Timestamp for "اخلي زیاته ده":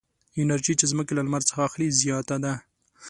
1.67-2.53